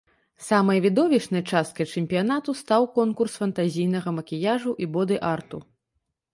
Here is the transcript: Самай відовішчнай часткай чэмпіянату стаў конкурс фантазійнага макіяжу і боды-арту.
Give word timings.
Самай 0.45 0.79
відовішчнай 0.85 1.43
часткай 1.51 1.89
чэмпіянату 1.95 2.57
стаў 2.63 2.89
конкурс 2.97 3.37
фантазійнага 3.45 4.17
макіяжу 4.19 4.77
і 4.85 4.93
боды-арту. 4.99 5.65